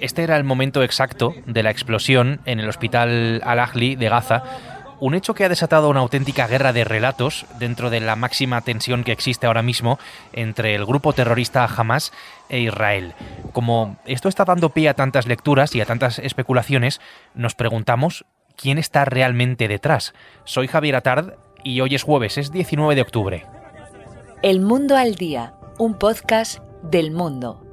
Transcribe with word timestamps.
Este 0.00 0.22
era 0.22 0.36
el 0.36 0.44
momento 0.44 0.82
exacto 0.82 1.34
de 1.46 1.62
la 1.62 1.70
explosión 1.70 2.40
en 2.46 2.60
el 2.60 2.68
hospital 2.68 3.42
Al-Ahli 3.44 3.96
de 3.96 4.08
Gaza, 4.08 4.42
un 5.00 5.14
hecho 5.14 5.34
que 5.34 5.44
ha 5.44 5.48
desatado 5.48 5.88
una 5.88 6.00
auténtica 6.00 6.46
guerra 6.46 6.72
de 6.72 6.84
relatos 6.84 7.46
dentro 7.58 7.90
de 7.90 8.00
la 8.00 8.16
máxima 8.16 8.60
tensión 8.60 9.02
que 9.02 9.12
existe 9.12 9.46
ahora 9.46 9.62
mismo 9.62 9.98
entre 10.32 10.74
el 10.74 10.84
grupo 10.84 11.12
terrorista 11.12 11.64
Hamas 11.64 12.12
e 12.48 12.60
Israel. 12.60 13.14
Como 13.52 13.96
esto 14.04 14.28
está 14.28 14.44
dando 14.44 14.70
pie 14.70 14.90
a 14.90 14.94
tantas 14.94 15.26
lecturas 15.26 15.74
y 15.74 15.80
a 15.80 15.86
tantas 15.86 16.18
especulaciones, 16.18 17.00
nos 17.34 17.54
preguntamos 17.54 18.26
quién 18.56 18.78
está 18.78 19.06
realmente 19.06 19.68
detrás. 19.68 20.12
Soy 20.44 20.68
Javier 20.68 20.96
Atard 20.96 21.34
y 21.64 21.80
hoy 21.80 21.94
es 21.94 22.02
jueves, 22.02 22.36
es 22.38 22.52
19 22.52 22.94
de 22.94 23.02
octubre. 23.02 23.46
El 24.42 24.60
Mundo 24.60 24.96
al 24.96 25.14
Día, 25.14 25.54
un 25.78 25.98
podcast 25.98 26.60
del 26.82 27.10
mundo. 27.10 27.69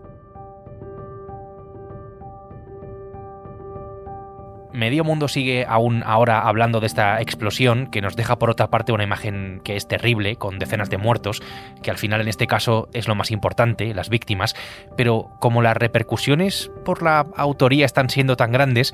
Medio 4.78 5.04
mundo 5.04 5.28
sigue 5.28 5.66
aún 5.68 6.04
ahora 6.06 6.42
hablando 6.42 6.80
de 6.80 6.88
esta 6.88 7.20
explosión, 7.22 7.88
que 7.88 8.02
nos 8.02 8.16
deja 8.16 8.38
por 8.38 8.50
otra 8.50 8.70
parte 8.70 8.94
una 8.94 9.04
imagen 9.04 9.62
que 9.64 9.76
es 9.76 9.88
terrible, 9.88 10.38
con 10.38 10.60
decenas 10.60 10.90
de 10.90 10.98
muertos, 10.98 11.42
que 11.82 11.92
al 11.92 11.98
final 11.98 12.22
en 12.22 12.28
este 12.28 12.48
caso 12.48 12.88
es 12.94 13.08
lo 13.08 13.16
más 13.16 13.32
importante, 13.32 13.94
las 13.94 14.10
víctimas, 14.10 14.56
pero 14.96 15.32
como 15.40 15.62
las 15.62 15.76
repercusiones 15.76 16.72
por 16.86 17.04
la 17.04 17.26
autoría 17.36 17.86
están 17.86 18.10
siendo 18.10 18.38
tan 18.38 18.52
grandes, 18.52 18.94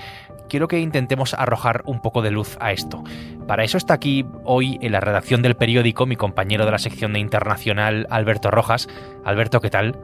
quiero 0.50 0.68
que 0.68 0.80
intentemos 0.80 1.34
arrojar 1.34 1.84
un 1.86 2.02
poco 2.02 2.22
de 2.22 2.32
luz 2.32 2.58
a 2.60 2.72
esto. 2.72 3.04
Para 3.48 3.64
eso 3.64 3.78
está 3.78 3.94
aquí 3.94 4.26
hoy 4.46 4.78
en 4.82 4.92
la 4.92 5.00
redacción 5.00 5.42
del 5.42 5.56
periódico 5.56 6.06
mi 6.06 6.16
compañero 6.16 6.66
de 6.66 6.72
la 6.72 6.80
sección 6.80 7.14
de 7.14 7.20
internacional, 7.20 8.08
Alberto 8.10 8.52
Rojas. 8.52 8.88
Alberto, 9.26 9.60
¿qué 9.60 9.70
tal? 9.70 10.00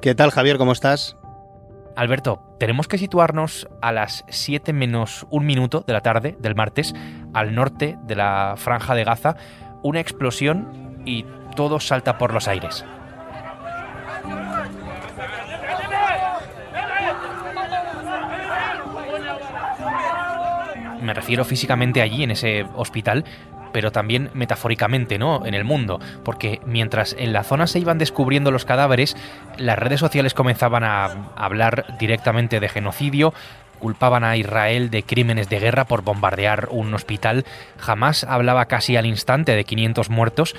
¿Qué 0.00 0.14
tal, 0.14 0.30
Javier? 0.30 0.58
¿Cómo 0.58 0.72
estás? 0.72 1.19
Alberto, 1.96 2.42
tenemos 2.58 2.88
que 2.88 2.98
situarnos 2.98 3.68
a 3.82 3.92
las 3.92 4.24
7 4.28 4.72
menos 4.72 5.26
un 5.30 5.44
minuto 5.44 5.84
de 5.86 5.92
la 5.92 6.00
tarde 6.00 6.36
del 6.38 6.54
martes, 6.54 6.94
al 7.34 7.54
norte 7.54 7.98
de 8.04 8.16
la 8.16 8.54
franja 8.56 8.94
de 8.94 9.04
Gaza, 9.04 9.36
una 9.82 10.00
explosión 10.00 11.02
y 11.04 11.24
todo 11.56 11.80
salta 11.80 12.18
por 12.18 12.32
los 12.32 12.48
aires. 12.48 12.84
Me 21.02 21.14
refiero 21.14 21.44
físicamente 21.44 22.02
allí, 22.02 22.22
en 22.22 22.30
ese 22.30 22.66
hospital, 22.74 23.24
pero 23.72 23.92
también 23.92 24.30
metafóricamente, 24.34 25.18
¿no? 25.18 25.44
En 25.46 25.54
el 25.54 25.64
mundo, 25.64 26.00
porque 26.24 26.60
mientras 26.64 27.14
en 27.18 27.32
la 27.32 27.44
zona 27.44 27.66
se 27.66 27.78
iban 27.78 27.98
descubriendo 27.98 28.50
los 28.50 28.64
cadáveres, 28.64 29.16
las 29.56 29.78
redes 29.78 30.00
sociales 30.00 30.34
comenzaban 30.34 30.84
a 30.84 31.32
hablar 31.36 31.96
directamente 31.98 32.60
de 32.60 32.68
genocidio, 32.68 33.32
culpaban 33.80 34.22
a 34.22 34.36
Israel 34.36 34.90
de 34.90 35.02
crímenes 35.02 35.48
de 35.48 35.58
guerra 35.58 35.86
por 35.86 36.02
bombardear 36.02 36.68
un 36.70 36.94
hospital, 36.94 37.44
jamás 37.78 38.24
hablaba 38.24 38.66
casi 38.66 38.96
al 38.96 39.06
instante 39.06 39.56
de 39.56 39.64
500 39.64 40.10
muertos. 40.10 40.54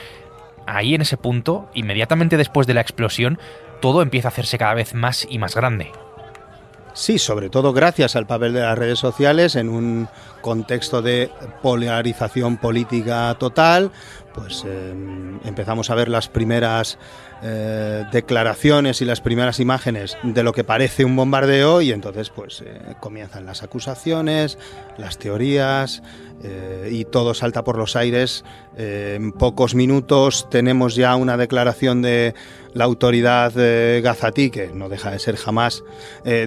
Ahí 0.66 0.94
en 0.96 1.02
ese 1.02 1.18
punto, 1.18 1.70
inmediatamente 1.74 2.38
después 2.38 2.68
de 2.68 2.74
la 2.74 2.82
explosión, 2.82 3.40
todo 3.80 4.02
empieza 4.02 4.28
a 4.28 4.32
hacerse 4.32 4.58
cada 4.58 4.74
vez 4.74 4.94
más 4.94 5.26
y 5.30 5.40
más 5.40 5.56
grande. 5.56 5.92
Sí, 6.94 7.20
sobre 7.20 7.50
todo 7.50 7.72
gracias 7.72 8.16
al 8.16 8.28
papel 8.28 8.54
de 8.54 8.62
las 8.62 8.78
redes 8.78 9.00
sociales 9.00 9.56
en 9.56 9.70
un 9.70 10.10
contexto 10.42 11.02
de 11.02 11.30
polarización 11.62 12.58
política 12.58 13.36
total, 13.40 13.92
pues 14.34 14.64
eh, 14.66 14.94
empezamos 15.44 15.90
a 15.90 15.96
ver 15.96 16.10
las 16.10 16.30
primeras 16.30 16.98
eh, 17.44 18.06
declaraciones 18.12 19.02
y 19.02 19.06
las 19.06 19.22
primeras 19.22 19.60
imágenes 19.60 20.18
de 20.24 20.44
lo 20.44 20.54
que 20.54 20.64
parece 20.64 21.06
un 21.06 21.16
bombardeo 21.16 21.82
y 21.82 21.92
entonces 21.92 22.30
pues 22.30 22.62
eh, 22.66 22.96
comienzan 23.00 23.46
las 23.46 23.64
acusaciones, 23.64 24.58
las 24.98 25.18
teorías 25.18 26.02
y 26.90 27.06
todo 27.06 27.36
salta 27.36 27.64
por 27.64 27.78
los 27.78 27.96
aires. 27.96 28.44
en 28.76 29.32
pocos 29.32 29.76
minutos 29.76 30.50
tenemos 30.50 30.96
ya 30.96 31.16
una 31.16 31.38
declaración 31.38 32.02
de 32.02 32.34
la 32.74 32.86
autoridad 32.86 33.54
gazatí, 34.02 34.50
que 34.50 34.70
no 34.74 34.90
deja 34.90 35.12
de 35.12 35.20
ser 35.20 35.36
jamás, 35.36 35.84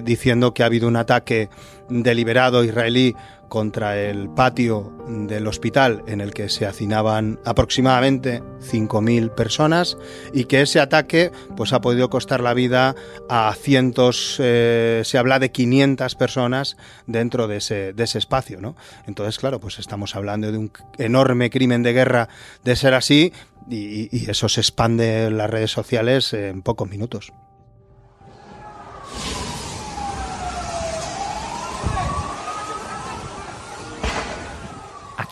diciendo 0.03 0.53
que 0.53 0.63
ha 0.63 0.65
habido 0.65 0.89
un 0.89 0.97
ataque 0.97 1.47
deliberado 1.89 2.63
israelí 2.63 3.15
contra 3.47 4.01
el 4.01 4.29
patio 4.29 4.91
del 5.07 5.47
hospital 5.47 6.03
en 6.07 6.21
el 6.21 6.33
que 6.33 6.49
se 6.49 6.65
hacinaban 6.65 7.39
aproximadamente 7.45 8.41
5.000 8.59 9.33
personas 9.33 9.97
y 10.33 10.45
que 10.45 10.61
ese 10.61 10.79
ataque 10.79 11.31
pues 11.55 11.73
ha 11.73 11.81
podido 11.81 12.09
costar 12.09 12.41
la 12.41 12.53
vida 12.53 12.95
a 13.29 13.53
cientos, 13.55 14.37
eh, 14.39 15.01
se 15.05 15.17
habla 15.17 15.39
de 15.39 15.51
500 15.51 16.15
personas 16.15 16.77
dentro 17.05 17.47
de 17.47 17.57
ese, 17.57 17.93
de 17.93 18.03
ese 18.03 18.17
espacio, 18.17 18.59
¿no? 18.61 18.75
Entonces, 19.05 19.37
claro, 19.37 19.59
pues 19.59 19.79
estamos 19.79 20.15
hablando 20.15 20.51
de 20.51 20.57
un 20.57 20.71
enorme 20.97 21.49
crimen 21.49 21.83
de 21.83 21.93
guerra 21.93 22.29
de 22.63 22.75
ser 22.75 22.93
así 22.93 23.31
y, 23.69 24.09
y 24.15 24.29
eso 24.29 24.49
se 24.49 24.61
expande 24.61 25.25
en 25.25 25.37
las 25.37 25.49
redes 25.49 25.71
sociales 25.71 26.33
en 26.33 26.61
pocos 26.61 26.89
minutos. 26.89 27.31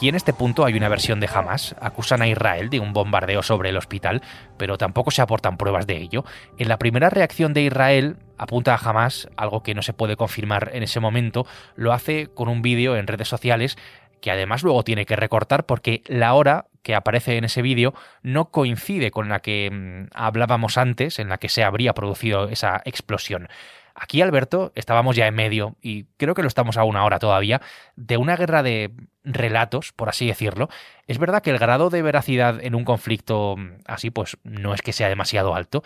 Y 0.04 0.10
en 0.10 0.16
este 0.16 0.34
punto 0.34 0.66
hay 0.66 0.74
una 0.74 0.90
versión 0.90 1.22
de 1.22 1.30
Hamas. 1.34 1.78
Acusan 1.80 2.22
a 2.22 2.28
Israel 2.28 2.70
de 2.70 2.82
un 2.82 2.92
bombardeo 2.92 3.42
sobre 3.42 3.70
el 3.70 3.78
hospital, 3.78 4.22
pero 4.58 4.78
tampoco 4.78 5.12
se 5.12 5.22
aportan 5.22 5.56
pruebas 5.56 5.88
de 5.88 5.96
ello. 5.96 6.26
En 6.58 6.68
la 6.68 6.78
primera 6.78 7.10
reacción 7.10 7.54
de 7.54 7.62
Israel 7.62 8.18
apunta 8.38 8.76
a 8.76 8.78
Hamas, 8.78 9.30
algo 9.38 9.64
que 9.64 9.74
no 9.74 9.82
se 9.82 9.94
puede 9.94 10.18
confirmar 10.18 10.72
en 10.74 10.84
ese 10.84 11.00
momento, 11.00 11.48
lo 11.78 11.94
hace 11.94 12.28
con 12.28 12.50
un 12.50 12.62
vídeo 12.62 12.98
en 12.98 13.08
redes 13.08 13.30
sociales 13.30 13.78
que 14.20 14.30
además 14.30 14.64
luego 14.64 14.84
tiene 14.84 15.06
que 15.06 15.16
recortar 15.16 15.66
porque 15.66 16.02
la 16.08 16.34
hora 16.34 16.66
que 16.82 16.96
aparece 16.96 17.38
en 17.38 17.46
ese 17.46 17.62
vídeo 17.62 17.94
no 18.24 18.52
coincide 18.52 19.10
con 19.10 19.30
la 19.30 19.40
que 19.40 19.70
mm, 19.72 20.08
hablábamos 20.14 20.78
antes, 20.78 21.18
en 21.18 21.30
la 21.30 21.38
que 21.38 21.48
se 21.48 21.64
habría 21.64 21.94
producido 21.94 22.50
esa 22.50 22.82
explosión. 22.84 23.48
Aquí, 23.96 24.22
Alberto, 24.22 24.72
estábamos 24.76 25.16
ya 25.16 25.28
en 25.28 25.36
medio, 25.36 25.76
y 25.82 26.06
creo 26.18 26.34
que 26.34 26.42
lo 26.42 26.48
estamos 26.48 26.78
aún 26.78 26.96
ahora 26.96 27.20
todavía, 27.20 27.62
de 27.96 28.18
una 28.18 28.36
guerra 28.36 28.64
de 28.64 28.92
relatos, 29.24 29.92
por 29.92 30.10
así 30.10 30.28
decirlo. 30.28 30.70
Es 31.08 31.20
verdad 31.20 31.44
que 31.44 31.52
el 31.52 31.60
grado 31.60 31.90
de 31.90 32.02
veracidad 32.02 32.64
en 32.64 32.76
un 32.76 32.86
conflicto 32.86 33.56
así, 33.86 34.10
pues 34.10 34.38
no 34.44 34.74
es 34.74 34.82
que 34.82 34.94
sea 34.94 35.10
demasiado 35.10 35.56
alto, 35.56 35.84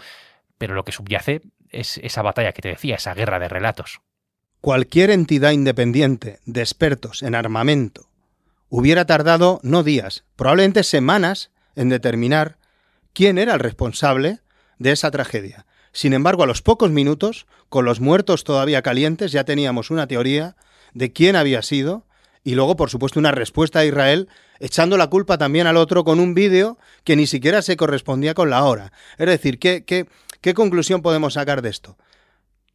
pero 0.58 0.74
lo 0.74 0.86
que 0.86 0.92
subyace 0.92 1.42
es 1.70 1.98
esa 1.98 2.22
batalla 2.22 2.54
que 2.54 2.62
te 2.62 2.70
decía, 2.70 2.96
esa 2.96 3.14
guerra 3.14 3.40
de 3.40 3.50
relatos. 3.50 4.02
Cualquier 4.62 5.12
entidad 5.12 5.52
independiente 5.52 6.40
de 6.46 6.62
expertos 6.62 7.22
en 7.24 7.36
armamento 7.36 8.10
hubiera 8.70 9.06
tardado 9.06 9.60
no 9.64 9.84
días, 9.84 10.24
probablemente 10.36 10.84
semanas 10.84 11.52
en 11.76 11.90
determinar 11.90 12.58
quién 13.14 13.38
era 13.38 13.54
el 13.54 13.60
responsable 13.60 14.40
de 14.80 14.92
esa 14.92 15.12
tragedia. 15.12 15.67
Sin 15.98 16.14
embargo, 16.14 16.44
a 16.44 16.46
los 16.46 16.62
pocos 16.62 16.92
minutos, 16.92 17.48
con 17.70 17.84
los 17.84 18.00
muertos 18.00 18.44
todavía 18.44 18.84
calientes, 18.84 19.32
ya 19.32 19.46
teníamos 19.46 19.90
una 19.90 20.06
teoría 20.06 20.56
de 20.94 21.12
quién 21.12 21.36
había 21.36 21.64
sido 21.64 22.06
y 22.44 22.54
luego, 22.54 22.76
por 22.76 22.92
supuesto, 22.92 23.20
una 23.20 23.32
respuesta 23.32 23.80
de 23.80 23.88
Israel 23.88 24.30
echando 24.60 24.96
la 24.96 25.08
culpa 25.08 25.40
también 25.40 25.66
al 25.66 25.76
otro 25.76 26.04
con 26.04 26.20
un 26.20 26.36
vídeo 26.36 26.78
que 27.04 27.16
ni 27.16 27.26
siquiera 27.26 27.64
se 27.64 27.78
correspondía 27.78 28.36
con 28.36 28.52
la 28.52 28.64
hora. 28.64 28.94
Es 29.18 29.26
decir, 29.26 29.58
¿qué, 29.58 29.86
qué, 29.86 30.06
qué 30.40 30.54
conclusión 30.54 31.02
podemos 31.02 31.34
sacar 31.34 31.64
de 31.64 31.70
esto? 31.70 31.98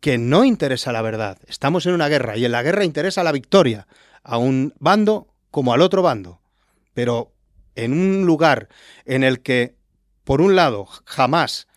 Que 0.01 0.19
no 0.19 0.45
interesa 0.45 0.91
la 0.91 1.03
verdad. 1.03 1.39
Estamos 1.47 1.87
en 1.87 1.95
una 1.95 2.09
guerra 2.09 2.37
y 2.37 2.45
en 2.45 2.51
la 2.51 2.65
guerra 2.65 2.85
interesa 2.85 3.23
la 3.23 3.31
victoria, 3.31 3.87
a 4.25 4.37
un 4.39 4.75
bando 4.81 5.29
como 5.53 5.73
al 5.73 5.83
otro 5.83 6.03
bando. 6.03 6.41
Pero 6.93 7.31
en 7.77 7.93
un 7.93 8.27
lugar 8.27 8.69
en 9.05 9.23
el 9.23 9.43
que, 9.43 9.77
por 10.25 10.41
un 10.41 10.57
lado, 10.57 10.89
jamás 11.05 11.69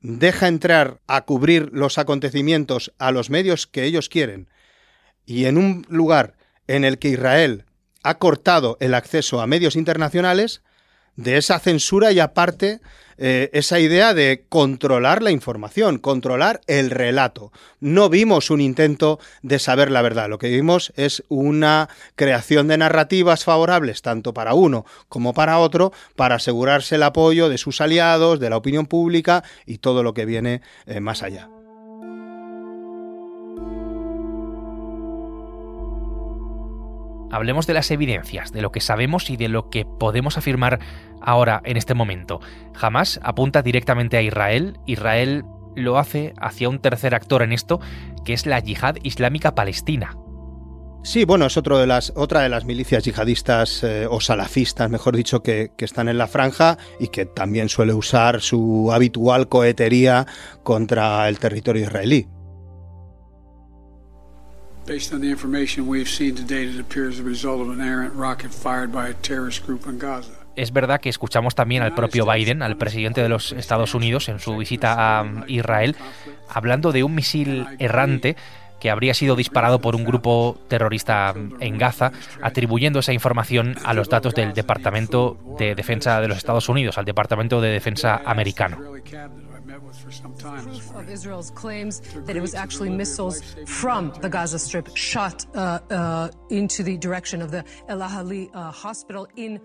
deja 0.00 0.48
entrar 0.48 1.00
a 1.06 1.22
cubrir 1.22 1.70
los 1.72 1.98
acontecimientos 1.98 2.92
a 2.98 3.10
los 3.10 3.30
medios 3.30 3.66
que 3.66 3.84
ellos 3.84 4.08
quieren. 4.08 4.48
Y 5.26 5.44
en 5.44 5.58
un 5.58 5.86
lugar 5.88 6.36
en 6.66 6.84
el 6.84 6.98
que 6.98 7.08
Israel 7.08 7.64
ha 8.02 8.18
cortado 8.18 8.76
el 8.80 8.94
acceso 8.94 9.40
a 9.40 9.46
medios 9.46 9.76
internacionales, 9.76 10.62
de 11.22 11.36
esa 11.36 11.58
censura 11.58 12.12
y 12.12 12.20
aparte 12.20 12.80
eh, 13.22 13.50
esa 13.52 13.78
idea 13.78 14.14
de 14.14 14.44
controlar 14.48 15.22
la 15.22 15.30
información, 15.30 15.98
controlar 15.98 16.62
el 16.66 16.88
relato. 16.88 17.52
No 17.78 18.08
vimos 18.08 18.48
un 18.48 18.62
intento 18.62 19.20
de 19.42 19.58
saber 19.58 19.90
la 19.90 20.00
verdad, 20.00 20.30
lo 20.30 20.38
que 20.38 20.48
vimos 20.48 20.92
es 20.96 21.22
una 21.28 21.90
creación 22.16 22.68
de 22.68 22.78
narrativas 22.78 23.44
favorables 23.44 24.00
tanto 24.00 24.32
para 24.32 24.54
uno 24.54 24.86
como 25.10 25.34
para 25.34 25.58
otro 25.58 25.92
para 26.16 26.36
asegurarse 26.36 26.94
el 26.94 27.02
apoyo 27.02 27.50
de 27.50 27.58
sus 27.58 27.82
aliados, 27.82 28.40
de 28.40 28.48
la 28.48 28.56
opinión 28.56 28.86
pública 28.86 29.44
y 29.66 29.78
todo 29.78 30.02
lo 30.02 30.14
que 30.14 30.24
viene 30.24 30.62
eh, 30.86 31.00
más 31.00 31.22
allá. 31.22 31.50
Hablemos 37.30 37.66
de 37.66 37.74
las 37.74 37.90
evidencias, 37.90 38.52
de 38.52 38.62
lo 38.62 38.72
que 38.72 38.80
sabemos 38.80 39.30
y 39.30 39.36
de 39.36 39.48
lo 39.48 39.70
que 39.70 39.84
podemos 39.84 40.36
afirmar 40.36 40.80
ahora 41.20 41.62
en 41.64 41.76
este 41.76 41.94
momento. 41.94 42.40
Jamás 42.74 43.20
apunta 43.22 43.62
directamente 43.62 44.16
a 44.16 44.22
Israel. 44.22 44.78
Israel 44.86 45.44
lo 45.76 45.98
hace 45.98 46.34
hacia 46.40 46.68
un 46.68 46.80
tercer 46.80 47.14
actor 47.14 47.42
en 47.42 47.52
esto, 47.52 47.80
que 48.24 48.32
es 48.32 48.46
la 48.46 48.58
yihad 48.60 48.96
islámica 49.02 49.54
palestina. 49.54 50.16
Sí, 51.02 51.24
bueno, 51.24 51.46
es 51.46 51.56
otro 51.56 51.78
de 51.78 51.86
las, 51.86 52.12
otra 52.14 52.42
de 52.42 52.50
las 52.50 52.66
milicias 52.66 53.04
yihadistas 53.04 53.82
eh, 53.84 54.06
o 54.06 54.20
salafistas, 54.20 54.90
mejor 54.90 55.16
dicho, 55.16 55.42
que, 55.42 55.72
que, 55.76 55.86
están 55.86 56.10
en 56.10 56.18
la 56.18 56.26
franja 56.26 56.76
y 56.98 57.08
que 57.08 57.24
también 57.24 57.70
suele 57.70 57.94
usar 57.94 58.42
su 58.42 58.90
habitual 58.92 59.48
cohetería 59.48 60.26
contra 60.62 61.26
el 61.28 61.38
territorio 61.38 61.84
israelí. 61.84 62.28
Based 64.90 65.14
on 65.14 65.20
the 65.20 65.28
information 65.28 65.86
we've 65.86 66.08
seen 66.08 66.34
to 66.34 66.42
date, 66.42 66.68
it 66.68 66.80
appears 66.80 67.16
the 67.16 67.22
result 67.22 67.60
of 67.60 67.68
an 67.70 67.80
errant 67.80 68.12
rocket 68.16 68.50
fired 68.52 68.90
by 68.90 69.08
a 69.08 69.14
terrorist 69.14 69.64
group 69.64 69.86
in 69.86 70.00
Gaza. 70.00 70.32
Es 70.56 70.72
verdad 70.72 71.00
que 71.00 71.08
escuchamos 71.08 71.54
también 71.54 71.84
al 71.84 71.94
propio 71.94 72.26
Biden, 72.26 72.60
al 72.60 72.76
presidente 72.76 73.22
de 73.22 73.28
los 73.28 73.52
Estados 73.52 73.94
Unidos, 73.94 74.28
en 74.28 74.40
su 74.40 74.56
visita 74.56 75.20
a 75.20 75.44
Israel, 75.46 75.94
hablando 76.48 76.90
de 76.90 77.04
un 77.04 77.14
misil 77.14 77.68
errante 77.78 78.34
que 78.80 78.90
habría 78.90 79.14
sido 79.14 79.36
disparado 79.36 79.80
por 79.80 79.94
un 79.94 80.02
grupo 80.02 80.58
terrorista 80.66 81.34
en 81.60 81.78
Gaza, 81.78 82.10
atribuyendo 82.42 82.98
esa 82.98 83.12
información 83.12 83.76
a 83.84 83.94
los 83.94 84.08
datos 84.08 84.34
del 84.34 84.54
Departamento 84.54 85.38
de 85.56 85.76
Defensa 85.76 86.20
de 86.20 86.26
los 86.26 86.38
Estados 86.38 86.68
Unidos, 86.68 86.98
al 86.98 87.04
Departamento 87.04 87.60
de 87.60 87.68
Defensa 87.68 88.20
americano. 88.24 88.78
Of 90.94 91.08
Israel's 91.08 91.50
claims 91.50 92.00
that 92.26 92.36
it 92.36 92.40
was 92.40 92.54
actually 92.54 92.90
missiles 92.90 93.42
from 93.66 94.12
the 94.20 94.28
Gaza 94.28 94.58
Strip 94.58 94.96
shot 94.96 95.44
uh, 95.54 95.78
uh, 95.90 96.30
into 96.50 96.82
the 96.82 96.96
direction 96.98 97.42
of 97.42 97.50
the 97.50 97.64
El 97.88 97.98
Ahali 97.98 98.50
uh, 98.54 98.70
hospital 98.70 99.26
in. 99.36 99.60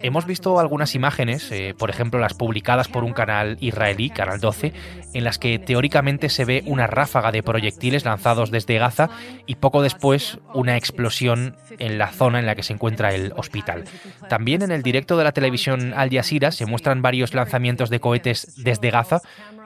Hemos 0.00 0.26
visto 0.26 0.60
algunas 0.60 0.94
imágenes, 0.94 1.50
eh, 1.50 1.74
por 1.76 1.90
ejemplo 1.90 2.20
las 2.20 2.34
publicadas 2.34 2.88
por 2.88 3.04
un 3.04 3.12
canal 3.12 3.56
israelí, 3.60 4.10
Canal 4.10 4.40
12, 4.40 4.72
en 5.12 5.24
las 5.24 5.38
que 5.38 5.58
teóricamente 5.58 6.28
se 6.28 6.44
ve 6.44 6.62
una 6.66 6.86
ráfaga 6.86 7.32
de 7.32 7.42
proyectiles 7.42 8.04
lanzados 8.04 8.50
desde 8.50 8.78
Gaza 8.78 9.10
y 9.46 9.56
poco 9.56 9.82
después 9.82 10.38
una 10.54 10.76
explosión 10.76 11.56
en 11.78 11.98
la 11.98 12.12
zona 12.12 12.38
en 12.38 12.46
la 12.46 12.54
que 12.54 12.62
se 12.62 12.72
encuentra 12.72 13.14
el 13.14 13.32
hospital. 13.36 13.84
También 14.28 14.62
en 14.62 14.70
el 14.70 14.82
directo 14.82 15.16
de 15.16 15.24
la 15.24 15.32
televisión 15.32 15.94
Al 15.94 16.10
Jazeera 16.10 16.52
se 16.52 16.66
muestran 16.66 17.02
varios 17.02 17.34
lanzamientos 17.34 17.90
de 17.90 18.00
cohetes 18.00 18.62
desde 18.62 18.90
Gaza, 18.90 19.20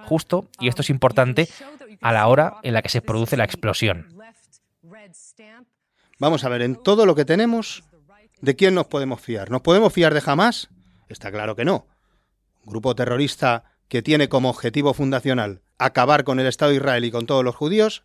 justo, 0.05 0.49
y 0.59 0.69
esto 0.69 0.82
es 0.82 0.91
importante, 0.91 1.49
a 2.00 2.12
la 2.12 2.26
hora 2.26 2.55
en 2.62 2.75
la 2.75 2.82
que 2.82 2.88
se 2.88 3.03
produce 3.03 3.37
la 3.37 3.44
explosión. 3.44 4.06
Vamos 6.21 6.44
a 6.44 6.49
ver, 6.49 6.62
en 6.62 6.75
todo 6.75 7.06
lo 7.06 7.14
que 7.14 7.25
tenemos, 7.25 7.85
¿de 8.40 8.56
quién 8.56 8.75
nos 8.75 8.87
podemos 8.87 9.20
fiar? 9.20 9.50
¿Nos 9.50 9.62
podemos 9.62 9.93
fiar 9.93 10.14
de 10.14 10.23
Hamas? 10.25 10.69
Está 11.08 11.31
claro 11.31 11.56
que 11.56 11.64
no. 11.64 11.87
Un 12.64 12.73
grupo 12.73 12.94
terrorista 12.94 13.64
que 13.88 14.02
tiene 14.02 14.29
como 14.29 14.50
objetivo 14.50 14.94
fundacional 14.94 15.62
acabar 15.79 16.25
con 16.25 16.40
el 16.40 16.46
Estado 16.46 16.70
de 16.70 16.76
Israel 16.76 17.05
y 17.05 17.11
con 17.11 17.26
todos 17.26 17.44
los 17.44 17.55
judíos, 17.55 18.05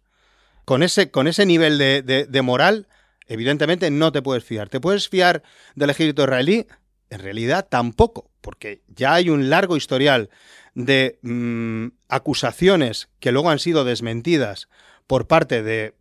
con 0.66 0.84
ese, 0.84 1.12
con 1.12 1.28
ese 1.28 1.46
nivel 1.46 1.78
de, 1.78 2.02
de, 2.02 2.42
moral, 2.42 2.88
evidentemente 3.28 3.90
no 3.92 4.12
te 4.12 4.22
puedes 4.22 4.44
fiar. 4.44 4.70
¿Te 4.70 4.80
puedes 4.80 5.10
fiar 5.10 5.44
del 5.76 5.90
ejército 5.90 6.24
israelí? 6.24 6.68
En 7.10 7.20
realidad 7.20 7.68
tampoco, 7.70 8.30
porque 8.42 8.82
ya 8.88 9.14
hay 9.14 9.30
un 9.30 9.50
largo 9.50 9.76
historial 9.76 10.30
de 10.74 11.20
mmm, 11.22 11.88
acusaciones 12.08 13.10
que 13.20 13.32
luego 13.32 13.50
han 13.50 13.60
sido 13.60 13.84
desmentidas 13.84 14.70
por 15.06 15.28
parte 15.28 15.64
de 15.64 15.96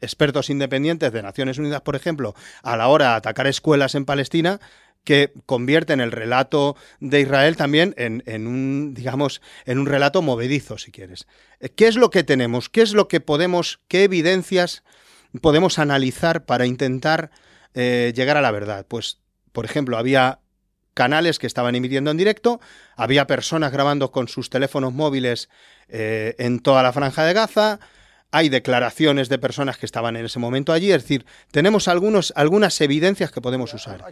expertos 0.00 0.50
independientes 0.50 1.12
de 1.12 1.22
Naciones 1.22 1.58
Unidas, 1.58 1.82
por 1.82 1.96
ejemplo, 1.96 2.34
a 2.62 2.76
la 2.76 2.88
hora 2.88 3.10
de 3.10 3.14
atacar 3.16 3.46
escuelas 3.46 3.94
en 3.94 4.04
Palestina, 4.04 4.60
que 5.04 5.32
convierten 5.46 6.00
el 6.00 6.12
relato 6.12 6.76
de 6.98 7.20
Israel 7.20 7.56
también 7.56 7.94
en, 7.98 8.46
un, 8.46 8.94
digamos, 8.94 9.42
en 9.66 9.78
un 9.78 9.86
relato 9.86 10.22
movedizo, 10.22 10.78
si 10.78 10.90
quieres. 10.90 11.26
¿Qué 11.76 11.86
es 11.86 11.96
lo 11.96 12.10
que 12.10 12.24
tenemos? 12.24 12.68
¿Qué 12.68 12.82
es 12.82 12.94
lo 12.94 13.06
que 13.06 13.20
podemos, 13.20 13.80
qué 13.86 14.04
evidencias 14.04 14.82
podemos 15.40 15.78
analizar 15.78 16.46
para 16.46 16.66
intentar 16.66 17.30
eh, 17.74 18.12
llegar 18.16 18.38
a 18.38 18.40
la 18.40 18.50
verdad? 18.50 18.86
Pues, 18.88 19.20
por 19.52 19.66
ejemplo, 19.66 19.98
había 19.98 20.40
canales 20.94 21.38
que 21.38 21.46
estaban 21.46 21.74
emitiendo 21.74 22.10
en 22.10 22.16
directo, 22.16 22.60
había 22.96 23.26
personas 23.26 23.72
grabando 23.72 24.10
con 24.10 24.28
sus 24.28 24.48
teléfonos 24.48 24.94
móviles 24.94 25.50
eh, 25.88 26.34
en 26.38 26.60
toda 26.60 26.82
la 26.82 26.92
franja 26.92 27.24
de 27.24 27.34
Gaza, 27.34 27.80
hay 28.34 28.48
declaraciones 28.48 29.28
de 29.28 29.38
personas 29.38 29.78
que 29.78 29.86
estaban 29.86 30.16
en 30.16 30.24
ese 30.24 30.40
momento 30.40 30.72
allí, 30.72 30.90
es 30.90 31.02
decir, 31.02 31.24
tenemos 31.52 31.86
algunos, 31.86 32.32
algunas 32.34 32.80
evidencias 32.80 33.30
que 33.30 33.40
podemos 33.40 33.72
usar. 33.72 34.04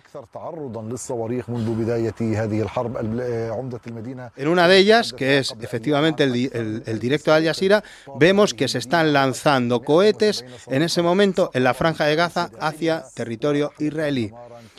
En 4.37 4.49
una 4.49 4.69
de 4.69 4.77
ellas, 4.79 5.13
que 5.13 5.39
es 5.39 5.55
efectivamente 5.61 6.23
el, 6.23 6.35
el, 6.53 6.83
el 6.87 6.99
directo 7.01 7.33
de 7.33 7.39
Al 7.39 7.45
Jazeera, 7.45 7.83
vemos 8.15 8.55
que 8.55 8.69
se 8.69 8.79
están 8.79 9.13
lanzando 9.13 9.83
cohetes 9.83 10.45
en 10.69 10.83
ese 10.83 11.03
momento 11.03 11.51
en 11.53 11.65
la 11.65 11.75
franja 11.75 12.05
de 12.05 12.15
Gaza 12.15 12.51
hacia 12.61 13.03
territorio 13.17 13.73
israelí. 13.81 14.31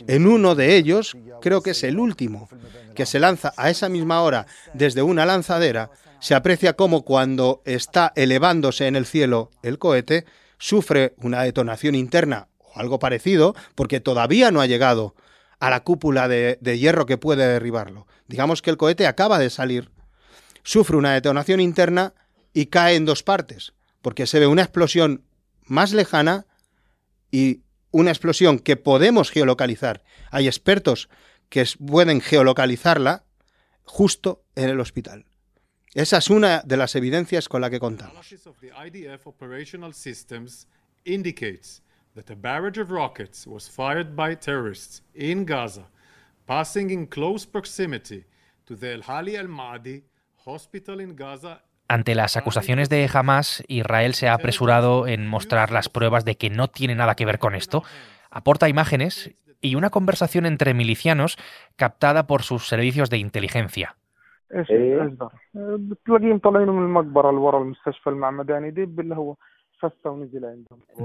En 0.06 0.26
uno 0.26 0.54
de 0.54 0.74
ellos, 0.76 1.18
creo 1.42 1.60
que 1.60 1.72
es 1.72 1.84
el 1.84 1.98
último, 1.98 2.48
que 2.94 3.04
se 3.04 3.20
lanza 3.20 3.52
a 3.58 3.68
esa 3.68 3.90
misma 3.90 4.22
hora 4.22 4.46
desde 4.72 5.02
una 5.02 5.26
lanzadera, 5.26 5.90
se 6.24 6.34
aprecia 6.34 6.72
como 6.72 7.04
cuando 7.04 7.60
está 7.66 8.14
elevándose 8.16 8.86
en 8.86 8.96
el 8.96 9.04
cielo 9.04 9.50
el 9.62 9.78
cohete, 9.78 10.24
sufre 10.56 11.12
una 11.18 11.42
detonación 11.42 11.94
interna 11.94 12.48
o 12.56 12.80
algo 12.80 12.98
parecido, 12.98 13.54
porque 13.74 14.00
todavía 14.00 14.50
no 14.50 14.62
ha 14.62 14.66
llegado 14.66 15.14
a 15.60 15.68
la 15.68 15.80
cúpula 15.80 16.26
de, 16.26 16.56
de 16.62 16.78
hierro 16.78 17.04
que 17.04 17.18
puede 17.18 17.46
derribarlo. 17.46 18.06
Digamos 18.26 18.62
que 18.62 18.70
el 18.70 18.78
cohete 18.78 19.06
acaba 19.06 19.38
de 19.38 19.50
salir, 19.50 19.90
sufre 20.62 20.96
una 20.96 21.12
detonación 21.12 21.60
interna 21.60 22.14
y 22.54 22.66
cae 22.66 22.96
en 22.96 23.04
dos 23.04 23.22
partes, 23.22 23.74
porque 24.00 24.26
se 24.26 24.38
ve 24.38 24.46
una 24.46 24.62
explosión 24.62 25.26
más 25.66 25.92
lejana 25.92 26.46
y 27.30 27.64
una 27.90 28.10
explosión 28.10 28.60
que 28.60 28.76
podemos 28.76 29.30
geolocalizar. 29.30 30.02
Hay 30.30 30.46
expertos 30.46 31.10
que 31.50 31.66
pueden 31.86 32.22
geolocalizarla 32.22 33.24
justo 33.82 34.42
en 34.54 34.70
el 34.70 34.80
hospital. 34.80 35.26
Esa 35.94 36.18
es 36.18 36.28
una 36.28 36.60
de 36.62 36.76
las 36.76 36.94
evidencias 36.96 37.48
con 37.48 37.60
la 37.60 37.70
que 37.70 37.78
contamos. 37.78 38.26
that 42.14 42.30
a 42.30 42.36
barrage 42.36 42.78
of 42.78 42.90
rockets 42.90 43.44
was 43.44 43.68
fired 43.68 44.14
by 44.14 44.36
terrorists 44.36 45.02
in 45.14 45.44
Gaza, 45.44 45.88
passing 46.46 46.90
in 46.90 47.06
close 47.06 47.44
proximity 47.44 48.24
to 48.64 48.76
the 48.76 48.92
El 48.92 49.02
Hali 49.02 49.34
Al 49.34 49.48
Mahdi 49.48 50.04
hospital 50.46 51.00
in 51.00 51.16
Gaza 51.16 51.64
ante 51.86 52.14
las 52.14 52.36
acusaciones 52.36 52.88
de 52.88 53.08
Hamas, 53.12 53.62
Israel 53.68 54.14
se 54.14 54.28
ha 54.28 54.34
apresurado 54.34 55.06
en 55.06 55.26
mostrar 55.26 55.70
las 55.70 55.90
pruebas 55.90 56.24
de 56.24 56.36
que 56.36 56.48
no 56.48 56.68
tiene 56.68 56.94
nada 56.94 57.14
que 57.14 57.26
ver 57.26 57.38
con 57.38 57.54
esto. 57.54 57.84
Aporta 58.30 58.70
imágenes 58.70 59.32
y 59.60 59.74
una 59.74 59.90
conversación 59.90 60.46
entre 60.46 60.72
milicianos 60.72 61.36
captada 61.76 62.26
por 62.26 62.42
sus 62.42 62.66
servicios 62.68 63.10
de 63.10 63.18
inteligencia. 63.18 63.96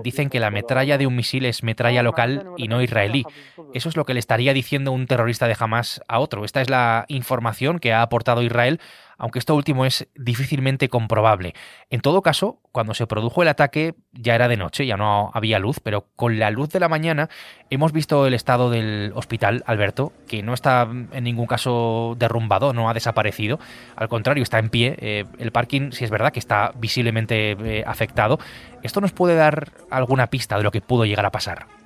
Dicen 0.04 0.30
que 0.30 0.40
la 0.40 0.52
metralla 0.52 0.98
de 0.98 1.08
un 1.08 1.16
misil 1.16 1.46
es 1.46 1.64
metralla 1.64 2.04
local 2.04 2.52
y 2.58 2.68
no 2.68 2.82
israelí. 2.82 3.26
Eso 3.74 3.90
es 3.90 3.98
lo 3.98 4.06
que 4.06 4.14
le 4.14 4.20
estaría 4.20 4.54
diciendo 4.54 4.92
un 4.92 5.06
terrorista 5.06 5.48
de 5.48 5.56
Hamas 5.60 6.02
a 6.08 6.20
otro. 6.20 6.46
Esta 6.46 6.62
es 6.62 6.70
la 6.70 7.06
información 7.08 7.80
que 7.80 7.94
ha 7.94 8.02
aportado 8.02 8.42
Israel 8.42 8.80
aunque 9.20 9.38
esto 9.38 9.54
último 9.54 9.86
es 9.86 10.08
difícilmente 10.16 10.90
comprobable. 10.90 11.54
En 11.90 12.02
todo 12.02 12.22
caso, 12.24 12.60
cuando 12.72 12.94
se 12.94 13.06
produjo 13.06 13.42
el 13.42 13.50
ataque 13.50 13.94
ya 14.14 14.34
era 14.34 14.48
de 14.48 14.58
noche, 14.58 14.86
ya 14.86 14.98
no 14.98 15.30
había 15.34 15.60
luz, 15.60 15.80
pero 15.84 16.08
con 16.16 16.40
la 16.40 16.50
luz 16.50 16.70
de 16.70 16.80
la 16.80 16.90
mañana 16.90 17.30
hemos 17.70 17.92
visto 17.92 18.26
el 18.26 18.34
estado 18.34 18.70
del 18.70 19.12
hospital, 19.16 19.64
Alberto, 19.68 20.14
que 20.28 20.42
no 20.42 20.54
está 20.54 20.88
en 21.12 21.24
ningún 21.24 21.46
caso 21.46 22.16
derrumbado, 22.18 22.74
no 22.74 22.90
ha 22.90 22.94
desaparecido, 22.94 23.60
al 23.96 24.10
contrario, 24.10 24.42
está 24.42 24.60
en 24.60 24.70
pie. 24.70 24.96
Eh, 25.00 25.26
el 25.38 25.52
parking, 25.52 25.92
si 25.92 26.06
es 26.06 26.10
verdad 26.10 26.32
que 26.32 26.40
está 26.40 26.72
visiblemente 26.76 27.52
eh, 27.52 27.84
afectado, 27.86 28.40
¿esto 28.82 29.02
nos 29.02 29.12
puede 29.12 29.36
dar 29.36 29.72
alguna 29.92 30.28
pista 30.28 30.58
de 30.58 30.64
lo 30.64 30.72
que 30.72 30.82
pudo 30.82 31.06
llegar 31.06 31.26
a 31.26 31.32
pasar? 31.32 31.79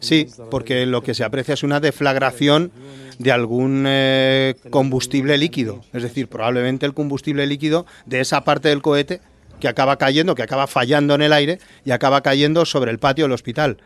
Sí, 0.00 0.26
porque 0.50 0.86
lo 0.86 1.02
que 1.02 1.14
se 1.14 1.24
aprecia 1.24 1.54
es 1.54 1.62
una 1.62 1.80
deflagración 1.80 2.72
de 3.18 3.32
algún 3.32 3.84
eh, 3.86 4.54
combustible 4.70 5.36
líquido, 5.36 5.82
es 5.92 6.02
decir, 6.02 6.28
probablemente 6.28 6.86
el 6.86 6.94
combustible 6.94 7.46
líquido 7.46 7.86
de 8.06 8.20
esa 8.20 8.42
parte 8.42 8.68
del 8.68 8.82
cohete 8.82 9.20
que 9.60 9.68
acaba 9.68 9.96
cayendo, 9.96 10.34
que 10.34 10.42
acaba 10.42 10.66
fallando 10.66 11.14
en 11.14 11.22
el 11.22 11.32
aire 11.32 11.58
y 11.84 11.90
acaba 11.90 12.22
cayendo 12.22 12.64
sobre 12.64 12.90
el 12.90 12.98
patio 12.98 13.24
del 13.24 13.32
hospital. 13.32 13.78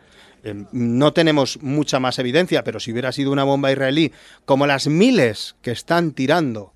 Eh, 0.43 0.65
no 0.73 1.13
tenemos 1.13 1.61
mucha 1.63 2.01
más 2.01 2.19
evidencia, 2.19 2.65
pero 2.65 2.81
si 2.81 2.93
hubiera 2.93 3.13
sido 3.13 3.33
una 3.33 3.45
bomba 3.45 3.73
israelí, 3.73 4.13
como 4.45 4.67
las 4.67 4.87
miles 4.87 5.57
que 5.63 5.71
están 5.71 6.13
tirando 6.13 6.73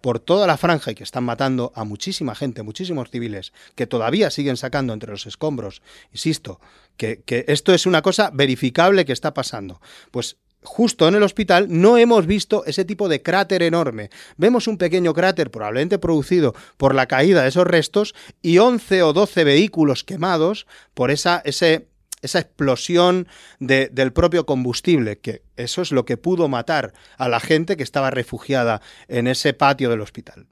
por 0.00 0.20
toda 0.20 0.46
la 0.46 0.56
franja 0.56 0.90
y 0.90 0.94
que 0.94 1.04
están 1.04 1.24
matando 1.24 1.72
a 1.74 1.84
muchísima 1.84 2.34
gente, 2.34 2.62
muchísimos 2.62 3.10
civiles, 3.10 3.52
que 3.74 3.86
todavía 3.86 4.30
siguen 4.30 4.56
sacando 4.56 4.92
entre 4.92 5.10
los 5.10 5.26
escombros, 5.26 5.82
insisto, 6.12 6.60
que, 6.96 7.22
esto 7.48 7.74
es 7.74 7.86
una 7.86 8.02
cosa 8.02 8.30
verificable 8.32 9.04
que 9.04 9.12
está 9.12 9.34
pasando. 9.34 9.80
Pues 10.10 10.36
justo 10.62 11.06
en 11.06 11.14
el 11.14 11.22
hospital 11.22 11.66
no 11.68 11.96
hemos 11.96 12.26
visto 12.26 12.64
ese 12.66 12.84
tipo 12.84 13.08
de 13.08 13.22
cráter 13.22 13.62
enorme. 13.62 14.10
Vemos 14.36 14.66
un 14.66 14.78
pequeño 14.78 15.14
cráter 15.14 15.50
probablemente 15.50 15.98
producido 15.98 16.54
por 16.76 16.94
la 16.94 17.06
caída 17.06 17.42
de 17.42 17.48
esos 17.48 17.66
restos 17.66 18.14
y 18.42 18.58
11 18.58 19.02
o 19.02 19.12
12 19.12 19.44
vehículos 19.44 20.04
quemados 20.04 20.66
por 20.94 21.10
esa, 21.10 21.40
ese, 21.44 21.86
esa 22.26 22.40
explosión 22.40 23.26
del 23.58 24.12
propio 24.12 24.44
combustible, 24.44 25.18
que 25.18 25.42
eso 25.56 25.82
es 25.82 25.92
lo 25.92 26.04
que 26.04 26.16
pudo 26.16 26.48
matar 26.48 26.92
a 27.16 27.28
la 27.28 27.40
gente 27.40 27.76
que 27.76 27.82
estaba 27.82 28.10
refugiada 28.10 28.82
en 29.08 29.26
ese 29.26 29.54
patio 29.54 29.88
del 29.90 30.02
hospital. 30.02 30.48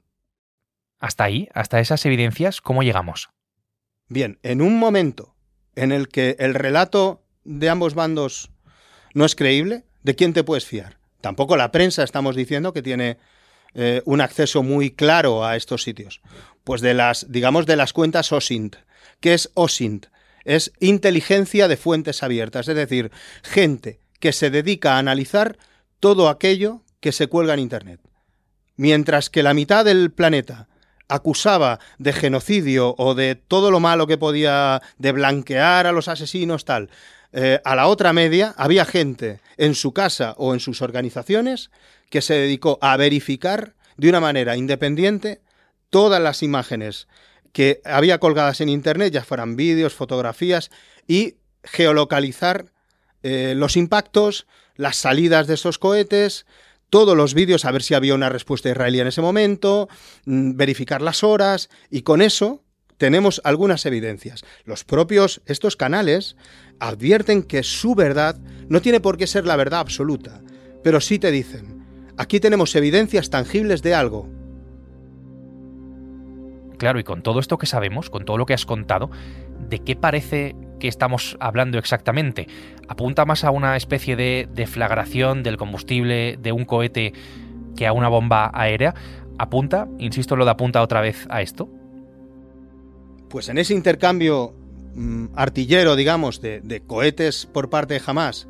Hasta 0.99 1.25
ahí, 1.25 1.47
hasta 1.53 1.79
esas 1.79 2.05
evidencias, 2.05 2.61
¿cómo 2.61 2.81
llegamos? 2.81 3.29
Bien, 4.07 4.39
en 4.43 4.61
un 4.61 4.79
momento 4.79 5.35
en 5.75 5.91
el 5.91 6.07
que 6.07 6.35
el 6.39 6.53
relato 6.53 7.23
de 7.43 7.69
ambos 7.69 7.93
bandos 7.93 8.51
no 9.13 9.25
es 9.25 9.35
creíble, 9.35 9.83
¿de 10.03 10.15
quién 10.15 10.33
te 10.33 10.43
puedes 10.43 10.65
fiar? 10.65 10.97
Tampoco 11.21 11.57
la 11.57 11.71
prensa 11.71 12.03
estamos 12.03 12.35
diciendo 12.35 12.73
que 12.73 12.81
tiene 12.81 13.17
eh, 13.73 14.01
un 14.05 14.21
acceso 14.21 14.63
muy 14.63 14.91
claro 14.91 15.45
a 15.45 15.55
estos 15.55 15.83
sitios. 15.83 16.21
Pues 16.63 16.81
de 16.81 16.93
las, 16.93 17.31
digamos, 17.31 17.65
de 17.65 17.75
las 17.75 17.93
cuentas 17.93 18.31
OSINT. 18.31 18.77
¿Qué 19.19 19.33
es 19.33 19.51
OSINT? 19.53 20.07
Es 20.45 20.71
inteligencia 20.79 21.67
de 21.67 21.77
fuentes 21.77 22.23
abiertas, 22.23 22.67
es 22.67 22.75
decir, 22.75 23.11
gente 23.43 23.99
que 24.19 24.31
se 24.31 24.49
dedica 24.49 24.95
a 24.95 24.99
analizar 24.99 25.57
todo 25.99 26.29
aquello 26.29 26.83
que 26.99 27.11
se 27.11 27.27
cuelga 27.27 27.53
en 27.53 27.59
Internet. 27.59 27.99
Mientras 28.77 29.29
que 29.29 29.43
la 29.43 29.53
mitad 29.53 29.85
del 29.85 30.11
planeta 30.11 30.67
acusaba 31.07 31.79
de 31.97 32.13
genocidio 32.13 32.95
o 32.97 33.15
de 33.15 33.35
todo 33.35 33.71
lo 33.71 33.79
malo 33.79 34.07
que 34.07 34.17
podía, 34.17 34.81
de 34.97 35.11
blanquear 35.11 35.87
a 35.87 35.91
los 35.91 36.07
asesinos, 36.07 36.65
tal, 36.65 36.89
eh, 37.31 37.59
a 37.63 37.75
la 37.75 37.87
otra 37.87 38.13
media 38.13 38.53
había 38.57 38.85
gente 38.85 39.39
en 39.57 39.75
su 39.75 39.93
casa 39.93 40.35
o 40.37 40.53
en 40.53 40.59
sus 40.59 40.81
organizaciones 40.81 41.69
que 42.09 42.21
se 42.21 42.33
dedicó 42.35 42.77
a 42.81 42.97
verificar 42.97 43.75
de 43.97 44.09
una 44.09 44.19
manera 44.19 44.57
independiente 44.57 45.41
todas 45.89 46.21
las 46.21 46.43
imágenes 46.43 47.07
que 47.55 47.79
había 47.85 48.19
colgadas 48.19 48.59
en 48.59 48.67
Internet, 48.67 49.13
ya 49.13 49.23
fueran 49.23 49.55
vídeos, 49.55 49.93
fotografías, 49.93 50.71
y 51.07 51.35
geolocalizar 51.63 52.65
eh, 53.23 53.53
los 53.55 53.77
impactos, 53.77 54.45
las 54.75 54.97
salidas 54.97 55.47
de 55.47 55.53
esos 55.53 55.79
cohetes, 55.79 56.45
todos 56.89 57.15
los 57.15 57.33
vídeos, 57.33 57.63
a 57.63 57.71
ver 57.71 57.81
si 57.81 57.93
había 57.93 58.13
una 58.13 58.27
respuesta 58.27 58.69
israelí 58.69 58.99
en 58.99 59.07
ese 59.07 59.21
momento, 59.21 59.87
mm, 60.25 60.57
verificar 60.57 61.01
las 61.01 61.23
horas, 61.23 61.69
y 61.89 62.01
con 62.01 62.21
eso 62.21 62.61
tenemos 62.97 63.39
algunas 63.45 63.85
evidencias. 63.85 64.43
Los 64.65 64.83
propios, 64.83 65.41
estos 65.45 65.77
canales, 65.77 66.35
advierten 66.81 67.41
que 67.41 67.63
su 67.63 67.95
verdad 67.95 68.37
no 68.67 68.81
tiene 68.81 68.99
por 68.99 69.15
qué 69.15 69.27
ser 69.27 69.45
la 69.45 69.55
verdad 69.55 69.79
absoluta, 69.79 70.41
pero 70.83 70.99
sí 70.99 71.19
te 71.19 71.31
dicen, 71.31 71.85
aquí 72.17 72.41
tenemos 72.41 72.75
evidencias 72.75 73.29
tangibles 73.29 73.81
de 73.81 73.95
algo. 73.95 74.34
Claro, 76.77 76.99
y 76.99 77.03
con 77.03 77.21
todo 77.21 77.39
esto 77.39 77.57
que 77.57 77.65
sabemos, 77.65 78.09
con 78.09 78.25
todo 78.25 78.37
lo 78.37 78.45
que 78.45 78.53
has 78.53 78.65
contado, 78.65 79.09
¿de 79.69 79.79
qué 79.79 79.95
parece 79.95 80.55
que 80.79 80.87
estamos 80.87 81.37
hablando 81.39 81.77
exactamente? 81.77 82.47
¿Apunta 82.87 83.25
más 83.25 83.43
a 83.43 83.51
una 83.51 83.77
especie 83.77 84.15
de 84.15 84.47
deflagración 84.53 85.43
del 85.43 85.57
combustible 85.57 86.37
de 86.41 86.51
un 86.51 86.65
cohete 86.65 87.13
que 87.75 87.87
a 87.87 87.93
una 87.93 88.09
bomba 88.09 88.51
aérea? 88.53 88.93
¿Apunta, 89.37 89.87
insisto, 89.99 90.35
lo 90.35 90.45
de 90.45 90.51
apunta 90.51 90.81
otra 90.81 91.01
vez 91.01 91.27
a 91.29 91.41
esto? 91.41 91.69
Pues 93.29 93.49
en 93.49 93.57
ese 93.57 93.73
intercambio 93.73 94.53
mm, 94.95 95.27
artillero, 95.35 95.95
digamos, 95.95 96.41
de, 96.41 96.81
cohetes 96.87 97.45
por 97.45 97.69
parte 97.69 97.95
de 97.95 98.01
Hamas 98.05 98.47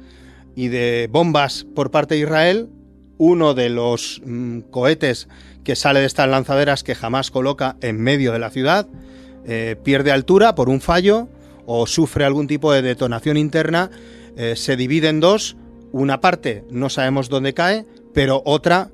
y 0.56 0.68
de 0.68 1.10
bombas 1.12 1.66
por 1.76 1.92
parte 1.92 2.16
de 2.16 2.22
Israel, 2.22 2.70
uno 3.18 3.54
de 3.54 3.70
los 3.70 4.22
mm, 4.26 4.60
cohetes 4.72 5.28
que 5.64 5.76
sale 5.76 6.00
de 6.00 6.06
estas 6.06 6.30
lanzaderas 6.30 6.84
que 6.84 6.96
Hamas 7.00 7.32
coloca 7.32 7.76
en 7.82 8.00
medio 8.00 8.32
de 8.32 8.40
la 8.40 8.50
ciudad 8.50 8.88
eh, 9.48 9.76
pierde 9.84 10.12
altura 10.12 10.56
por 10.56 10.70
un 10.70 10.82
fallo 10.82 11.28
o 11.68 11.86
sufre 11.86 12.26
algún 12.26 12.48
tipo 12.48 12.72
de 12.72 12.82
detonación 12.82 13.38
interna, 13.38 13.92
eh, 14.38 14.56
se 14.56 14.76
divide 14.76 15.10
en 15.10 15.20
dos, 15.20 15.56
una 15.92 16.20
parte 16.20 16.64
no 16.70 16.90
sabemos 16.90 17.30
dónde 17.30 17.54
cae, 17.54 17.86
pero 18.14 18.42
otra 18.46 18.90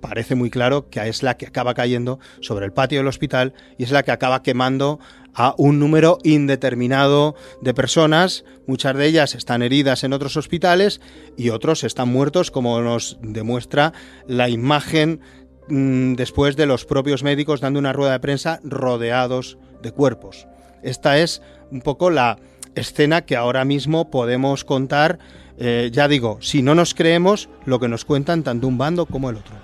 parece 0.00 0.34
muy 0.34 0.50
claro 0.50 0.88
que 0.88 1.06
es 1.06 1.22
la 1.22 1.36
que 1.36 1.46
acaba 1.46 1.74
cayendo 1.74 2.18
sobre 2.40 2.64
el 2.64 2.72
patio 2.72 2.98
del 2.98 3.08
hospital 3.08 3.52
y 3.78 3.84
es 3.84 3.90
la 3.90 4.02
que 4.02 4.10
acaba 4.10 4.42
quemando 4.42 4.98
a 5.34 5.54
un 5.58 5.78
número 5.78 6.18
indeterminado 6.22 7.34
de 7.60 7.74
personas. 7.74 8.44
Muchas 8.66 8.96
de 8.96 9.06
ellas 9.06 9.34
están 9.34 9.62
heridas 9.62 10.04
en 10.04 10.12
otros 10.12 10.36
hospitales 10.36 11.00
y 11.36 11.50
otros 11.50 11.84
están 11.84 12.08
muertos, 12.08 12.50
como 12.50 12.80
nos 12.80 13.18
demuestra 13.22 13.92
la 14.26 14.48
imagen 14.48 15.20
mm, 15.68 16.14
después 16.14 16.56
de 16.56 16.66
los 16.66 16.84
propios 16.84 17.22
médicos 17.22 17.60
dando 17.60 17.78
una 17.78 17.92
rueda 17.92 18.12
de 18.12 18.20
prensa 18.20 18.60
rodeados 18.62 19.58
de 19.82 19.92
cuerpos. 19.92 20.46
Esta 20.82 21.18
es 21.18 21.42
un 21.70 21.80
poco 21.80 22.10
la 22.10 22.38
escena 22.74 23.22
que 23.22 23.36
ahora 23.36 23.64
mismo 23.64 24.10
podemos 24.10 24.64
contar. 24.64 25.18
Eh, 25.58 25.90
ya 25.92 26.08
digo, 26.08 26.38
si 26.40 26.62
no 26.62 26.74
nos 26.74 26.94
creemos 26.94 27.48
lo 27.66 27.78
que 27.78 27.88
nos 27.88 28.04
cuentan 28.04 28.42
tanto 28.42 28.66
un 28.66 28.78
bando 28.78 29.06
como 29.06 29.30
el 29.30 29.36
otro. 29.36 29.54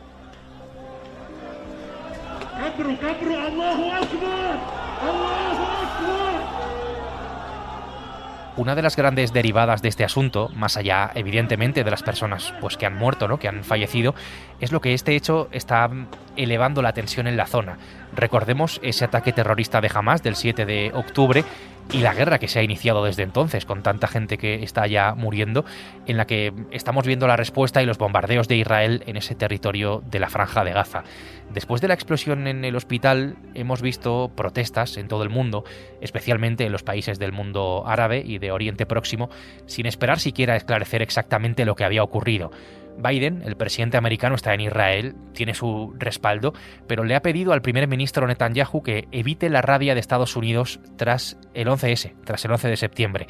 Una 8.59 8.75
de 8.75 8.83
las 8.83 8.97
grandes 8.97 9.33
derivadas 9.33 9.83
de 9.83 9.89
este 9.89 10.03
asunto, 10.03 10.49
más 10.49 10.77
allá 10.77 11.13
evidentemente 11.15 11.85
de 11.85 11.91
las 11.93 12.03
personas 12.03 12.53
pues 12.61 12.77
que 12.77 12.87
han 12.87 12.97
muerto, 12.97 13.29
¿no? 13.29 13.39
que 13.39 13.47
han 13.47 13.63
fallecido, 13.63 14.17
es 14.59 14.73
lo 14.73 14.81
que 14.81 14.95
este 14.95 15.15
hecho 15.15 15.49
está 15.53 15.89
elevando 16.35 16.83
la 16.83 16.93
tensión 16.93 17.29
en 17.29 17.37
la 17.37 17.47
zona. 17.47 17.79
Recordemos 18.17 18.81
ese 18.83 19.05
ataque 19.05 19.33
terrorista 19.33 19.81
de 19.81 19.93
Hamas 19.95 20.25
del 20.25 20.35
7 20.35 20.67
de 20.67 20.91
octubre 20.93 21.45
y 21.93 21.99
la 21.99 22.15
guerra 22.15 22.39
que 22.39 22.49
se 22.49 22.59
ha 22.59 22.63
iniciado 22.63 23.05
desde 23.05 23.23
entonces, 23.23 23.65
con 23.65 23.83
tanta 23.83 24.09
gente 24.09 24.37
que 24.37 24.63
está 24.63 24.87
ya 24.87 25.15
muriendo, 25.15 25.65
en 26.07 26.17
la 26.17 26.27
que 26.27 26.53
estamos 26.71 27.07
viendo 27.07 27.27
la 27.27 27.37
respuesta 27.37 27.83
y 27.83 27.87
los 27.87 27.99
bombardeos 27.99 28.47
de 28.47 28.57
Israel 28.57 29.03
en 29.07 29.17
ese 29.17 29.35
territorio 29.35 30.03
de 30.11 30.21
la 30.21 30.29
franja 30.29 30.65
de 30.65 30.73
Gaza. 30.73 31.05
Después 31.53 31.81
de 31.81 31.89
la 31.89 31.95
explosión 31.95 32.47
en 32.47 32.65
el 32.65 32.77
hospital, 32.77 33.37
hemos 33.55 33.81
visto 33.81 34.31
protestas 34.37 34.99
en 34.99 35.09
todo 35.09 35.23
el 35.23 35.31
mundo, 35.31 35.65
especialmente 36.03 36.67
en 36.67 36.73
los 36.73 36.83
países 36.83 37.19
del 37.19 37.33
mundo 37.33 37.85
árabe 37.87 38.23
y 38.25 38.39
de 38.39 38.53
Oriente 38.53 38.85
Próximo, 38.85 39.31
sin 39.65 39.87
esperar 39.87 40.21
siquiera 40.21 40.57
esclarecer 40.57 41.01
exactamente 41.01 41.65
lo 41.65 41.75
que 41.75 41.85
había 41.85 42.03
ocurrido. 42.03 42.51
Biden, 42.99 43.43
el 43.45 43.57
presidente 43.57 43.97
americano, 43.97 44.35
está 44.35 44.55
en 44.55 44.61
Israel, 44.61 45.15
tiene 45.33 45.55
su 45.55 45.95
respaldo, 45.99 46.53
pero 46.87 47.05
le 47.05 47.15
ha 47.15 47.23
pedido 47.23 47.53
al 47.53 47.63
primer 47.63 47.89
ministro 47.89 48.27
Netanyahu 48.27 48.83
que 48.83 49.09
evite 49.13 49.49
la 49.49 49.63
rabia 49.63 49.95
de 49.95 50.01
Estados 50.01 50.37
Unidos 50.37 50.81
tras 50.97 51.39
el 51.55 51.69
11S, 51.69 52.15
tras 52.25 52.45
el 52.45 52.51
11 52.51 52.69
de 52.69 52.77
septiembre. 52.77 53.27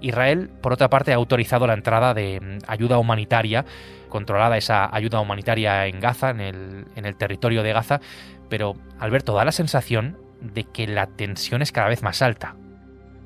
Israel, 0.00 0.50
por 0.62 0.72
otra 0.72 0.88
parte, 0.88 1.12
ha 1.12 1.16
autorizado 1.16 1.66
la 1.66 1.74
entrada 1.74 2.14
de 2.14 2.40
mm, 2.40 2.58
ayuda 2.66 2.98
humanitaria, 2.98 3.64
controlada 4.08 4.56
esa 4.56 4.94
ayuda 4.94 5.20
humanitaria 5.20 5.86
en 5.86 6.00
Gaza, 6.00 6.30
en 6.30 6.40
el, 6.40 6.86
en 6.96 7.04
el 7.04 7.16
territorio 7.16 7.62
de 7.62 7.72
Gaza, 7.72 8.00
pero 8.48 8.74
Alberto 8.98 9.34
da 9.34 9.44
la 9.44 9.52
sensación 9.52 10.18
de 10.40 10.64
que 10.64 10.86
la 10.86 11.06
tensión 11.06 11.62
es 11.62 11.70
cada 11.70 11.88
vez 11.88 12.02
más 12.02 12.22
alta. 12.22 12.56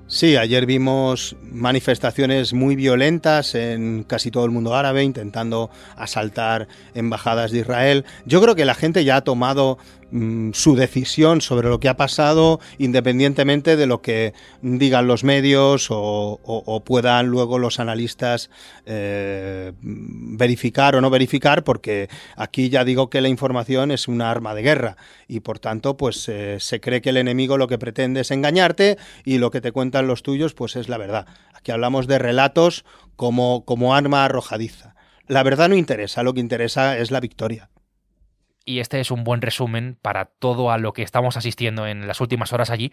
Sí, 0.07 0.37
ayer 0.37 0.67
vimos 0.67 1.35
manifestaciones 1.51 2.53
muy 2.53 2.77
violentas 2.77 3.55
en 3.55 4.05
casi 4.05 4.31
todo 4.31 4.45
el 4.45 4.51
mundo 4.51 4.75
árabe 4.75 5.03
intentando 5.03 5.71
asaltar 5.97 6.69
embajadas 6.95 7.53
de 7.53 7.61
Israel. 7.61 8.05
Yo 8.27 8.43
creo 8.43 8.55
que 8.55 8.67
la 8.67 8.75
gente 8.75 9.03
ya 9.05 9.17
ha 9.17 9.21
tomado 9.25 9.79
Mm, 10.17 10.53
su 10.53 10.77
decisión 10.77 11.41
sobre 11.41 11.69
lo 11.69 11.81
que 11.81 11.89
ha 11.89 11.97
pasado 11.97 12.61
independientemente 12.79 13.77
de 13.77 13.87
lo 13.89 14.01
que 14.01 14.33
digan 14.63 15.09
los 15.09 15.25
medios 15.25 15.89
o, 15.91 16.83
puedan 16.87 17.27
luego 17.27 17.59
los 17.59 17.81
analistas 17.81 18.49
eh, 18.87 19.73
verificar 19.81 20.95
o 20.95 21.01
no 21.01 21.11
verificar 21.11 21.65
porque 21.65 22.09
aquí 22.37 22.69
ya 22.69 22.85
digo 22.85 23.11
que 23.11 23.21
la 23.21 23.29
información 23.29 23.91
es 23.91 24.07
una 24.07 24.31
arma 24.31 24.55
de 24.55 24.63
guerra 24.63 24.97
y 25.27 25.41
por 25.41 25.59
tanto 25.59 25.97
pues 25.97 26.29
eh, 26.29 26.59
se 26.61 26.81
cree 26.81 27.03
que 27.03 27.11
el 27.11 27.17
enemigo 27.17 27.59
lo 27.59 27.67
que 27.67 27.79
pretende 27.79 28.21
es 28.21 28.31
engañarte 28.31 28.99
y 29.25 29.39
lo 29.39 29.51
que 29.51 29.61
te 29.61 29.73
cuentan 29.73 30.07
los 30.07 30.23
tuyos 30.23 30.55
pues 30.55 30.77
es 30.77 30.89
la 30.89 30.97
verdad. 30.97 31.27
Aquí 31.55 31.73
hablamos 31.73 32.07
de 32.07 32.21
relatos 32.21 32.85
como, 33.17 33.65
como 33.65 33.97
arma 33.97 34.25
arrojadiza. 34.25 34.95
La 35.27 35.43
verdad 35.43 35.69
no 35.69 35.75
interesa, 35.75 36.23
lo 36.23 36.35
que 36.35 36.41
interesa 36.41 36.99
es 36.99 37.11
la 37.11 37.19
victoria. 37.19 37.69
Y 38.65 38.81
este 38.81 39.01
es 39.01 39.11
un 39.11 39.25
buen 39.25 39.43
resumen 39.43 39.99
para 40.01 40.27
todo 40.27 40.71
a 40.71 40.79
lo 40.79 40.93
que 40.93 41.03
estamos 41.03 41.37
asistiendo 41.37 41.87
en 41.87 42.07
las 42.07 42.21
últimas 42.21 42.53
horas 42.53 42.71
allí, 42.71 42.93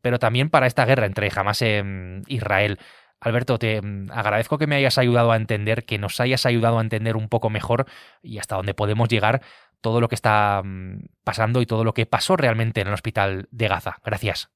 pero 0.00 0.18
también 0.18 0.50
para 0.50 0.66
esta 0.66 0.84
guerra 0.84 1.06
entre 1.06 1.30
Hamas 1.34 1.62
e 1.62 1.84
Israel. 2.26 2.78
Alberto, 3.20 3.58
te 3.58 3.80
mm, 3.80 4.10
agradezco 4.12 4.58
que 4.58 4.66
me 4.66 4.74
hayas 4.74 4.98
ayudado 4.98 5.30
a 5.30 5.36
entender, 5.36 5.84
que 5.84 5.98
nos 5.98 6.20
hayas 6.20 6.44
ayudado 6.44 6.78
a 6.78 6.82
entender 6.82 7.16
un 7.16 7.28
poco 7.28 7.50
mejor 7.50 7.86
y 8.20 8.38
hasta 8.38 8.56
dónde 8.56 8.74
podemos 8.74 9.08
llegar 9.08 9.42
todo 9.80 10.00
lo 10.00 10.08
que 10.08 10.16
está 10.16 10.62
mm, 10.64 11.06
pasando 11.24 11.60
y 11.60 11.66
todo 11.66 11.84
lo 11.84 11.94
que 11.94 12.06
pasó 12.06 12.36
realmente 12.36 12.80
en 12.80 12.88
el 12.88 12.94
hospital 12.94 13.48
de 13.50 13.68
Gaza. 13.68 13.98
Gracias. 14.04 14.50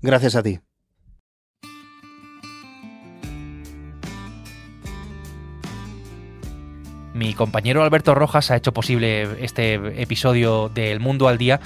Gracias 0.00 0.34
a 0.34 0.42
ti. 0.42 0.60
Mi 7.16 7.32
compañero 7.32 7.82
Alberto 7.82 8.14
Rojas 8.14 8.50
ha 8.50 8.56
hecho 8.56 8.74
posible 8.74 9.42
este 9.42 10.02
episodio 10.02 10.68
de 10.68 10.92
El 10.92 11.00
Mundo 11.00 11.28
al 11.28 11.38
Día, 11.38 11.60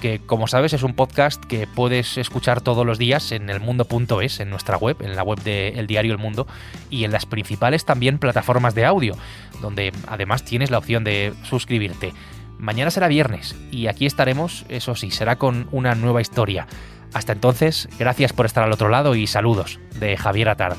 que 0.00 0.18
como 0.18 0.46
sabes 0.46 0.72
es 0.72 0.82
un 0.82 0.94
podcast 0.94 1.44
que 1.44 1.66
puedes 1.66 2.16
escuchar 2.16 2.62
todos 2.62 2.86
los 2.86 2.96
días 2.96 3.30
en 3.30 3.50
elmundo.es, 3.50 4.40
en 4.40 4.48
nuestra 4.48 4.78
web, 4.78 4.96
en 5.00 5.14
la 5.14 5.22
web 5.22 5.42
del 5.42 5.86
diario 5.86 6.12
El 6.12 6.18
Mundo, 6.18 6.46
y 6.88 7.04
en 7.04 7.12
las 7.12 7.26
principales 7.26 7.84
también 7.84 8.16
plataformas 8.16 8.74
de 8.74 8.86
audio, 8.86 9.14
donde 9.60 9.92
además 10.06 10.42
tienes 10.42 10.70
la 10.70 10.78
opción 10.78 11.04
de 11.04 11.34
suscribirte. 11.42 12.14
Mañana 12.58 12.90
será 12.90 13.06
viernes 13.06 13.54
y 13.70 13.88
aquí 13.88 14.06
estaremos, 14.06 14.64
eso 14.70 14.94
sí, 14.94 15.10
será 15.10 15.36
con 15.36 15.68
una 15.70 15.94
nueva 15.94 16.22
historia. 16.22 16.66
Hasta 17.12 17.34
entonces, 17.34 17.90
gracias 17.98 18.32
por 18.32 18.46
estar 18.46 18.64
al 18.64 18.72
otro 18.72 18.88
lado 18.88 19.14
y 19.16 19.26
saludos 19.26 19.80
de 20.00 20.16
Javier 20.16 20.48
Atard. 20.48 20.78